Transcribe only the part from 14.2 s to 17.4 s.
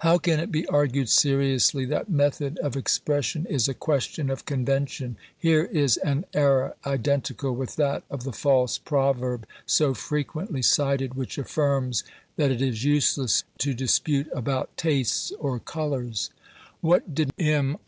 about tastes or colours. What did